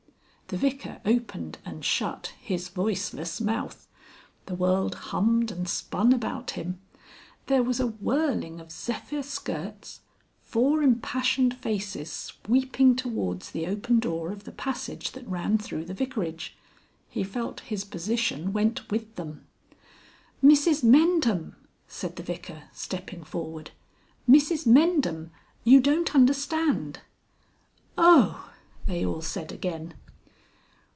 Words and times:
The 0.47 0.57
Vicar 0.57 0.99
opened 1.05 1.59
and 1.63 1.85
shut 1.85 2.33
his 2.41 2.67
voiceless 2.67 3.39
mouth. 3.39 3.87
The 4.47 4.53
world 4.53 4.95
hummed 4.95 5.49
and 5.49 5.65
spun 5.65 6.11
about 6.11 6.51
him. 6.51 6.81
There 7.45 7.63
was 7.63 7.79
a 7.79 7.87
whirling 7.87 8.59
of 8.59 8.69
zephyr 8.69 9.23
skirts, 9.23 10.01
four 10.43 10.83
impassioned 10.83 11.55
faces 11.55 12.11
sweeping 12.11 12.97
towards 12.97 13.51
the 13.51 13.65
open 13.65 13.99
door 14.01 14.29
of 14.33 14.43
the 14.43 14.51
passage 14.51 15.11
that 15.13 15.25
ran 15.25 15.57
through 15.57 15.85
the 15.85 15.93
vicarage. 15.93 16.57
He 17.07 17.23
felt 17.23 17.61
his 17.61 17.85
position 17.85 18.51
went 18.51 18.91
with 18.91 19.15
them. 19.15 19.47
"Mrs 20.43 20.83
Mendham," 20.83 21.55
said 21.87 22.17
the 22.17 22.23
Vicar, 22.23 22.63
stepping 22.73 23.23
forward. 23.23 23.71
"Mrs 24.29 24.67
Mendham. 24.67 25.29
You 25.63 25.79
don't 25.79 26.13
understand" 26.13 26.99
"Oh!" 27.97 28.51
they 28.85 29.05
all 29.05 29.21
said 29.21 29.53
again. 29.53 29.93